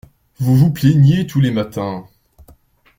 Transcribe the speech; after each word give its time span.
Vous 0.39 0.55
vous 0.57 0.71
plaigniez 0.71 1.27
tous 1.27 1.41
les 1.41 1.51
matins. 1.51 2.07